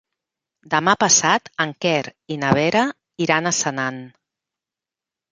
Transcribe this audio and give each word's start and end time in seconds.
Demà 0.73 0.93
passat 1.01 1.51
en 1.65 1.73
Quer 1.85 2.07
i 2.35 2.37
na 2.43 2.53
Vera 2.59 2.81
iran 3.27 3.49
a 3.49 3.53
Senan. 3.57 4.01